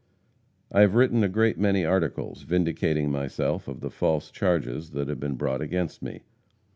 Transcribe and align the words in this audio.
I 0.71 0.81
have 0.81 0.95
written 0.95 1.23
a 1.23 1.29
great 1.29 1.59
many 1.59 1.85
articles 1.85 2.41
vindicating 2.41 3.11
myself 3.11 3.67
of 3.67 3.81
the 3.81 3.91
false 3.91 4.31
charges 4.31 4.93
that 4.93 5.07
have 5.09 5.19
been 5.19 5.35
brought 5.35 5.61
against 5.61 6.01
me. 6.01 6.23